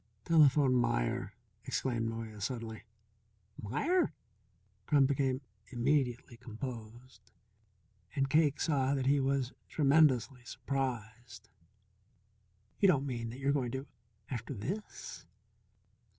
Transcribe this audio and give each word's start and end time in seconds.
"Telephone 0.25 0.73
Meier," 0.73 1.33
exclaimed 1.63 2.09
Noyes 2.09 2.45
suddenly. 2.45 2.85
"Meier?" 3.61 4.13
Crum 4.87 5.05
became 5.05 5.41
immediately 5.67 6.37
composed, 6.37 7.29
and 8.15 8.27
Cake 8.27 8.59
saw 8.59 8.95
that 8.95 9.05
he 9.05 9.19
was 9.19 9.53
tremendously 9.69 10.43
surprised. 10.43 11.49
"You 12.79 12.87
don't 12.87 13.05
mean 13.05 13.29
that 13.29 13.37
you're 13.37 13.53
going 13.53 13.69
to 13.73 13.85
After 14.31 14.55
this? 14.55 15.27